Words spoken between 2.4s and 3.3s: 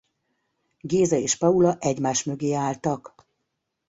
álltak.